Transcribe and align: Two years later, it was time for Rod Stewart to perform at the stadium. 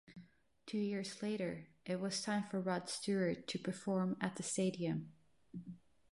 Two 0.65 0.79
years 0.79 1.21
later, 1.21 1.67
it 1.85 1.99
was 1.99 2.23
time 2.23 2.45
for 2.49 2.59
Rod 2.59 2.89
Stewart 2.89 3.47
to 3.47 3.59
perform 3.59 4.17
at 4.19 4.35
the 4.35 4.41
stadium. 4.41 5.11